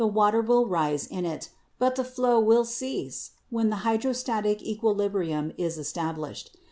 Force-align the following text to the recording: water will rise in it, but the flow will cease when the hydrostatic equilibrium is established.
water 0.07 0.41
will 0.41 0.65
rise 0.65 1.05
in 1.05 1.27
it, 1.27 1.49
but 1.77 1.93
the 1.95 2.03
flow 2.03 2.39
will 2.39 2.65
cease 2.65 3.33
when 3.51 3.69
the 3.69 3.75
hydrostatic 3.85 4.59
equilibrium 4.63 5.53
is 5.59 5.77
established. 5.77 6.57